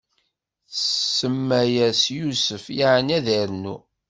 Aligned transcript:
Tsemma-yas 0.73 2.01
Yusef, 2.17 2.63
yeɛni 2.77 3.13
ad 3.17 3.21
d-irnu. 3.25 3.75